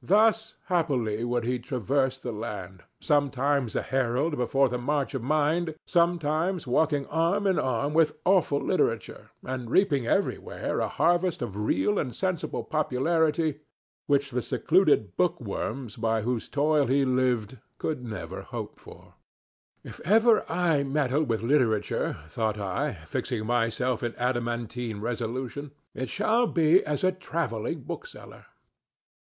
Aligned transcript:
Thus 0.00 0.54
happily 0.66 1.24
would 1.24 1.42
he 1.42 1.58
traverse 1.58 2.18
the 2.18 2.30
land, 2.30 2.84
sometimes 3.00 3.74
a 3.74 3.82
herald 3.82 4.36
before 4.36 4.68
the 4.68 4.78
march 4.78 5.12
of 5.12 5.24
Mind, 5.24 5.74
sometimes 5.88 6.68
walking 6.68 7.04
arm 7.06 7.48
in 7.48 7.58
arm 7.58 7.94
with 7.94 8.16
awful 8.24 8.60
Literature, 8.62 9.30
and 9.42 9.68
reaping 9.68 10.06
everywhere 10.06 10.78
a 10.78 10.86
harvest 10.86 11.42
of 11.42 11.56
real 11.56 11.98
and 11.98 12.14
sensible 12.14 12.62
popularity 12.62 13.58
which 14.06 14.30
the 14.30 14.40
secluded 14.40 15.16
bookworms 15.16 15.96
by 15.96 16.22
whose 16.22 16.48
toil 16.48 16.86
he 16.86 17.04
lived 17.04 17.58
could 17.78 18.04
never 18.04 18.42
hope 18.42 18.78
for. 18.78 19.14
"If 19.82 19.98
ever 20.04 20.44
I 20.48 20.84
meddle 20.84 21.24
with 21.24 21.42
literature," 21.42 22.18
thought 22.28 22.56
I, 22.56 22.94
fixing 23.04 23.46
myself 23.46 24.04
in 24.04 24.12
adamantine 24.14 25.00
resolution, 25.00 25.72
"it 25.92 26.08
shall 26.08 26.46
be 26.46 26.84
as 26.84 27.02
a 27.02 27.10
travelling 27.10 27.80
bookseller." 27.82 28.46